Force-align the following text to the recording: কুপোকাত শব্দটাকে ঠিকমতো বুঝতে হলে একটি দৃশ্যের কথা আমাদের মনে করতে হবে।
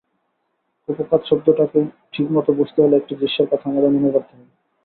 কুপোকাত 0.89 1.21
শব্দটাকে 1.29 1.79
ঠিকমতো 2.13 2.51
বুঝতে 2.53 2.79
হলে 2.81 2.95
একটি 2.97 3.13
দৃশ্যের 3.15 3.47
কথা 3.51 3.65
আমাদের 3.69 3.91
মনে 3.95 4.09
করতে 4.11 4.33
হবে। 4.35 4.51